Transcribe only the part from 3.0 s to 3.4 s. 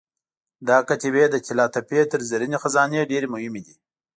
ډېرې